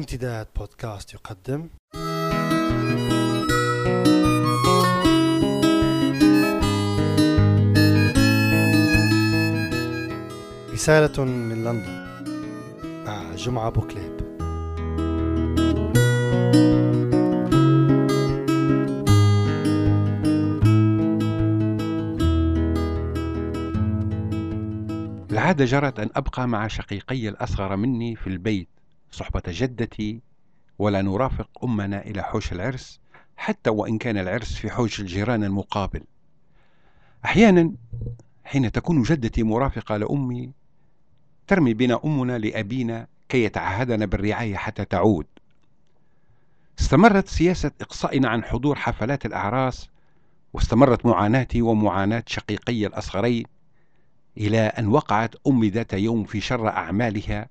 [0.00, 1.68] امتداد بودكاست يقدم.
[10.72, 12.06] رسالة من لندن.
[13.06, 14.20] مع جمعة بوكليب.
[25.30, 28.68] العادة جرت أن أبقى مع شقيقي الأصغر مني في البيت.
[29.10, 30.20] صحبة جدتي
[30.78, 33.00] ولا نرافق أمنا إلى حوش العرس
[33.36, 36.02] حتى وإن كان العرس في حوش الجيران المقابل.
[37.24, 37.72] أحيانا
[38.44, 40.52] حين تكون جدتي مرافقة لأمي
[41.46, 45.26] ترمي بنا أمنا لأبينا كي يتعهدنا بالرعاية حتى تعود.
[46.80, 49.88] استمرت سياسة إقصائنا عن حضور حفلات الأعراس
[50.52, 53.44] واستمرت معاناتي ومعاناة شقيقي الأصغرين
[54.36, 57.48] إلى أن وقعت أمي ذات يوم في شر أعمالها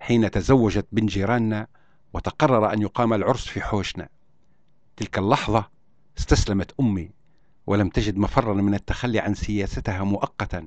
[0.00, 1.66] حين تزوجت بن جيراننا
[2.12, 4.08] وتقرر أن يقام العرس في حوشنا.
[4.96, 5.68] تلك اللحظة
[6.18, 7.10] استسلمت أمي
[7.66, 10.66] ولم تجد مفرا من التخلي عن سياستها مؤقتا.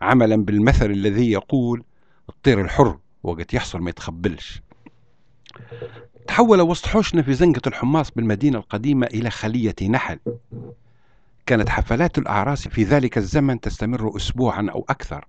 [0.00, 1.84] عملا بالمثل الذي يقول
[2.28, 4.62] الطير الحر وقت يحصل ما يتخبلش.
[6.26, 10.18] تحول وسط حوشنا في زنقة الحماص بالمدينة القديمة إلى خلية نحل.
[11.46, 15.26] كانت حفلات الأعراس في ذلك الزمن تستمر أسبوعا أو أكثر.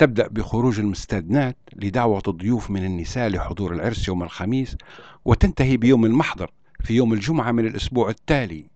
[0.00, 4.76] تبدأ بخروج المستدنات لدعوة الضيوف من النساء لحضور العرس يوم الخميس
[5.24, 6.50] وتنتهي بيوم المحضر
[6.84, 8.66] في يوم الجمعة من الأسبوع التالي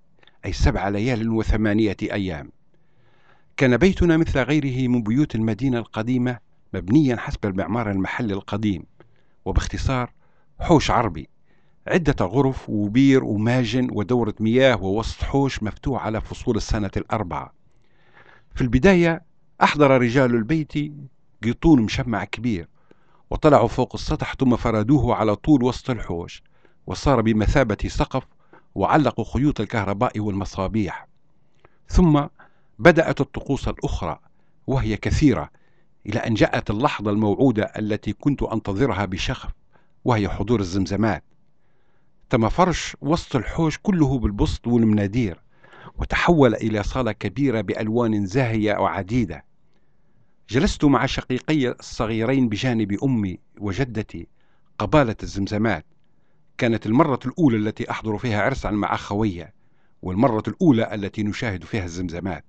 [0.44, 2.50] أي سبع ليال وثمانية أيام.
[3.56, 6.38] كان بيتنا مثل غيره من بيوت المدينة القديمة
[6.74, 8.84] مبنيا حسب المعمار المحلي القديم
[9.44, 10.12] وباختصار
[10.60, 11.28] حوش عربي
[11.86, 17.54] عدة غرف وبير وماجن ودورة مياه ووسط حوش مفتوح على فصول السنة الأربعة.
[18.54, 19.22] في البداية
[19.62, 20.72] أحضر رجال البيت
[21.44, 22.68] قيطون مشمع كبير
[23.30, 26.42] وطلعوا فوق السطح ثم فردوه على طول وسط الحوش
[26.86, 28.22] وصار بمثابة سقف
[28.74, 31.08] وعلقوا خيوط الكهرباء والمصابيح.
[31.88, 32.26] ثم
[32.78, 34.18] بدأت الطقوس الأخرى
[34.66, 35.50] وهي كثيرة
[36.06, 39.50] إلى أن جاءت اللحظة الموعودة التي كنت أنتظرها بشغف
[40.04, 41.24] وهي حضور الزمزمات.
[42.30, 45.40] تم فرش وسط الحوش كله بالبسط والمنادير
[45.98, 49.44] وتحول إلى صالة كبيرة بألوان زاهية وعديدة.
[50.48, 54.26] جلست مع شقيقي الصغيرين بجانب أمي وجدتي
[54.78, 55.84] قبالة الزمزمات.
[56.58, 59.54] كانت المرة الأولى التي أحضر فيها عرسا مع أخوية
[60.02, 62.44] والمرة الأولى التي نشاهد فيها الزمزمات.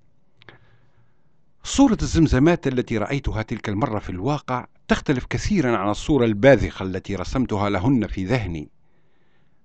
[1.63, 7.69] صورة الزمزمات التي رأيتها تلك المرة في الواقع تختلف كثيرا عن الصورة الباذخة التي رسمتها
[7.69, 8.69] لهن في ذهني.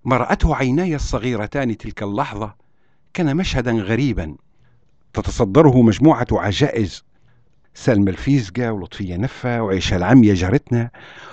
[0.05, 2.55] ما رأته عيناي الصغيرتان تلك اللحظة
[3.15, 4.37] كان مشهدا غريبا
[5.13, 7.05] تتصدره مجموعة عجائز
[7.75, 10.91] سلمى الفيزقة ولطفية نفة وعيشة العمية جارتنا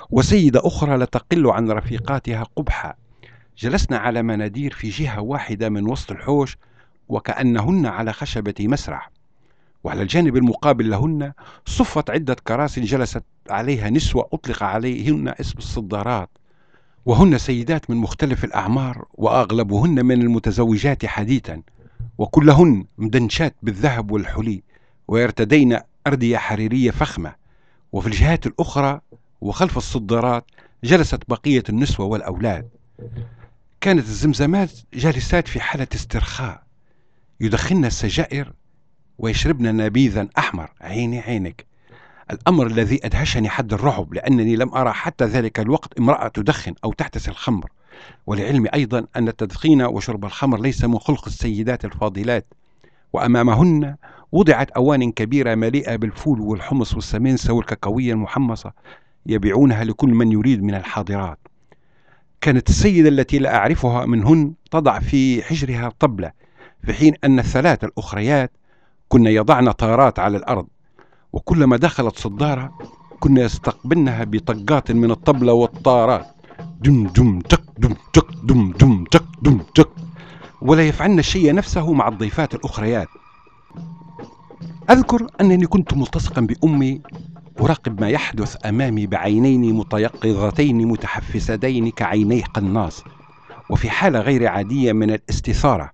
[0.09, 2.97] وسيدة أخرى لا تقل عن رفيقاتها قبحة.
[3.57, 6.57] جلسنا على منادير في جهة واحدة من وسط الحوش
[7.09, 9.11] وكأنهن على خشبة مسرح.
[9.83, 11.31] وعلى الجانب المقابل لهن
[11.65, 16.29] صفت عدة كراسي جلست عليها نسوة أطلق عليهن اسم الصدارات.
[17.05, 21.61] وهن سيدات من مختلف الأعمار وأغلبهن من المتزوجات حديثا.
[22.17, 24.63] وكلهن مدنشات بالذهب والحلي
[25.07, 27.35] ويرتدين أردية حريرية فخمة
[27.91, 29.01] وفي الجهات الأخرى
[29.41, 30.45] وخلف الصدارات
[30.83, 32.69] جلست بقية النسوة والأولاد.
[33.81, 36.63] كانت الزمزمات جالسات في حالة استرخاء
[37.39, 38.53] يدخن السجائر
[39.17, 40.71] ويشربن نبيذا أحمر.
[40.81, 41.65] عيني عينك.
[42.31, 47.31] الأمر الذي أدهشني حد الرعب لأنني لم أرى حتى ذلك الوقت امرأة تدخن أو تحتسي
[47.31, 47.71] الخمر.
[48.27, 52.45] ولعلمي أيضا أن التدخين وشرب الخمر ليس من خلق السيدات الفاضلات
[53.13, 53.95] وأمامهن
[54.31, 58.71] وضعت أوان كبيرة مليئة بالفول والحمص والسمنسة والكاكاوية المحمصة
[59.25, 61.39] يبيعونها لكل من يريد من الحاضرات.
[62.41, 66.31] كانت السيدة التي لا أعرفها منهن تضع في حجرها طبلة
[66.83, 68.51] في حين أن الثلاث الأخريات
[69.07, 70.67] كن يضعن طارات على الأرض
[71.33, 72.77] وكلما دخلت صدارة
[73.19, 76.27] كنا يستقبلنها بطقات من الطبلة والطارات.
[76.81, 79.89] دم دم تك دم تك دم دم تك دم تك.
[80.61, 83.07] ولا يفعلن الشيء نفسه مع الضيفات الأخريات.
[84.89, 87.01] أذكر أنني كنت ملتصقا بأمي
[87.61, 93.03] أراقب ما يحدث أمامي بعينين متيقظتين متحفزتين كعيني قناص
[93.69, 95.91] وفي حالة غير عادية من الاستثارة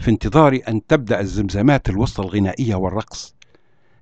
[0.00, 3.34] في انتظار أن تبدأ الزمزمات الوسط الغنائية والرقص.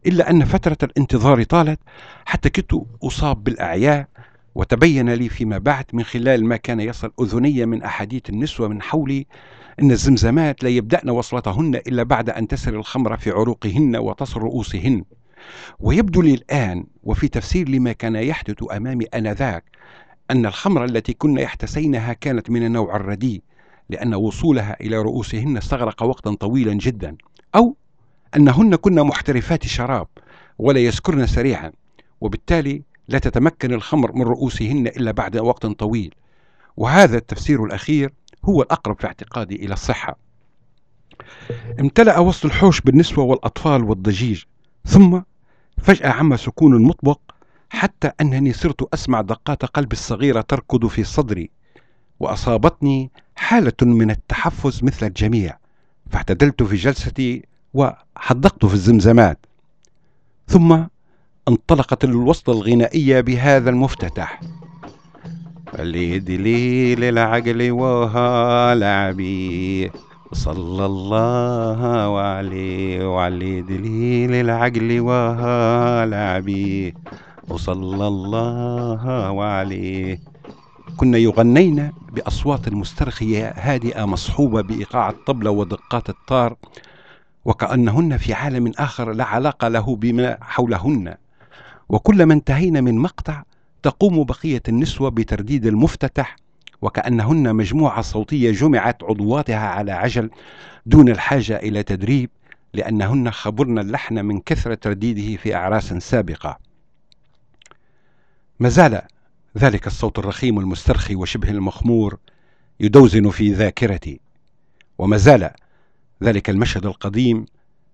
[0.07, 1.81] إلا أن فترة الانتظار طالت
[2.25, 4.07] حتى كنت أصاب بالأعياء
[4.55, 9.27] وتبين لي فيما بعد من خلال ما كان يصل أذني من أحاديث النسوة من حولي
[9.83, 15.05] أن الزمزمات لا يبدأن وصلتهن إلا بعد أن تسر الخمر في عروقهن وتصل رؤوسهن.
[15.81, 19.65] ويبدو لي الآن وفي تفسير لما كان يحدث أمامي آنذاك
[20.31, 23.43] أن الخمر التي كنا يحتسينها كانت من النوع الرديء
[23.91, 27.17] لأن وصولها إلى رؤوسهن استغرق وقتا طويلا جدا.
[27.55, 27.77] أو
[28.37, 30.07] أنهن كن محترفات شراب
[30.59, 31.73] ولا يسكرن سريعا
[32.21, 36.15] وبالتالي لا تتمكن الخمر من رؤوسهن إلا بعد وقت طويل.
[36.77, 38.13] وهذا التفسير الأخير
[38.45, 40.17] هو الأقرب في اعتقادي إلى الصحة.
[41.81, 44.43] امتلأ وسط الحوش بالنسوة والأطفال والضجيج
[44.87, 45.21] ثم
[45.79, 47.19] فجأة عم سكون مطبق
[47.71, 51.51] حتى أنني صرت أسمع دقات قلبي الصغيرة تركض في صدري
[52.21, 55.59] وأصابتني حالة من التحفز مثل الجميع
[56.11, 57.45] فاعتدلت في جلستي
[57.75, 59.47] وحدقت في الزمزمات.
[60.49, 60.85] ثم
[61.49, 64.41] انطلقت الوصلة الغنائية بهذا المفتتح.
[65.79, 69.91] اللي دليل العقل وها لعبي.
[70.33, 76.95] صلى الله عليه وعلي دليل العقل وها لعبي.
[77.49, 80.21] وصلى الله عليه.
[80.97, 86.57] كنا يغنين بأصوات مسترخية هادئة مصحوبة بإيقاع الطبلة ودقات الطار
[87.45, 91.15] وكأنهن في عالم آخر لا علاقة له بما حولهن.
[91.89, 93.43] وكلما انتهينا من مقطع
[93.85, 96.37] تقوم بقية النسوة بترديد المفتتح
[96.83, 100.31] وكأنهن مجموعة صوتية جمعت عضواتها على عجل
[100.87, 102.31] دون الحاجة إلى تدريب
[102.75, 106.59] لأنهن خبرن اللحن من كثرة ترديده في أعراس سابقة.
[108.61, 109.03] ما زال
[109.59, 112.19] ذلك الصوت الرخيم المسترخي وشبه المخمور
[112.81, 114.21] يدوزن في ذاكرتي
[114.99, 115.51] وما زال
[116.23, 117.47] ذلك المشهد القديم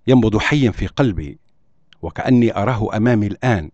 [0.07, 1.39] ينبض حيا في قلبي
[2.03, 3.71] وكأني أراه أمامي الآن.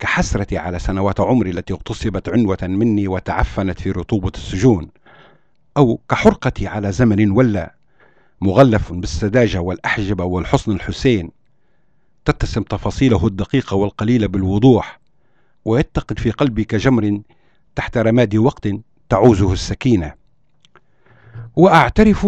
[0.00, 4.88] كحسرتي على سنوات عمري التي اغتصبت عنوة مني وتعفنت في رطوبة السجون
[5.76, 7.74] أو كحرقتي على زمن ولا
[8.40, 11.30] مغلف بالسذاجة والأحجبة والحسن الحسين.
[12.24, 15.00] تتسم تفاصيله الدقيقة والقليلة بالوضوح
[15.64, 17.20] ويتقد في قلبي كجمر
[17.76, 18.68] تحت رماد وقت
[19.08, 20.14] تعوزه السكينة.
[21.56, 22.26] وأعترف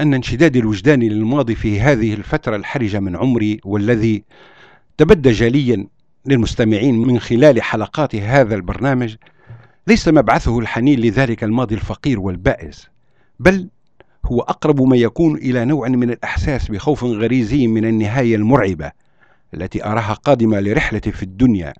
[0.00, 4.24] أن انشدادي الوجداني للماضي في هذه الفترة الحرجة من عمري والذي
[4.98, 5.86] تبدى جليا
[6.28, 9.16] للمستمعين من خلال حلقات هذا البرنامج
[9.86, 12.88] ليس مبعثه الحنين لذلك الماضي الفقير والبائس
[13.40, 13.68] بل
[14.26, 18.92] هو أقرب ما يكون إلى نوع من الإحساس بخوف غريزي من النهاية المرعبة
[19.54, 21.74] التي أراها قادمة لرحلتي في الدنيا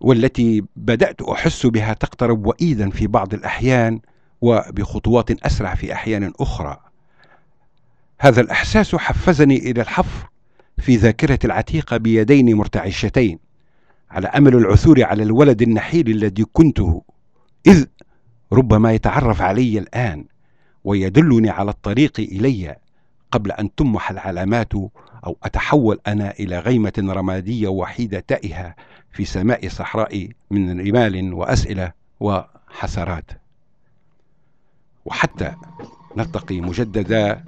[0.00, 4.00] والتي بدأت أحس بها تقترب وإيدا في بعض الأحيان
[4.40, 6.80] وبخطوات أسرع في أحيان أخرى.
[8.20, 10.28] هذا الإحساس حفزني إلى الحفر
[10.78, 13.38] في ذاكرة العتيقة بيدين مرتعشتين
[14.10, 17.02] على أمل العثور على الولد النحيل الذي كنته
[17.66, 17.84] إذ
[18.52, 20.24] ربما يتعرف علي الآن
[20.84, 22.76] ويدلني على الطريق إلي
[23.30, 24.74] قبل أن تمح العلامات
[25.26, 28.74] أو أتحول أنا إلى غيمة رمادية وحيدة تائهة
[29.12, 33.30] في سماء صحراء من رمال وأسئلة وحسرات.
[35.04, 35.54] وحتى
[36.16, 37.44] نلتقي مجددا.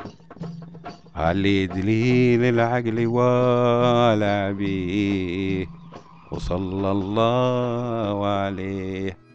[1.16, 5.66] علي دليل العقل ولا بيه
[6.30, 9.25] وصلى الله عليه.